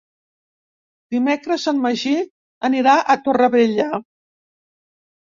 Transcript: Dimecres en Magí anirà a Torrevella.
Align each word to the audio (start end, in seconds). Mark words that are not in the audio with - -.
Dimecres 1.17 1.67
en 1.73 1.85
Magí 1.85 2.15
anirà 2.71 2.99
a 2.99 3.21
Torrevella. 3.31 3.89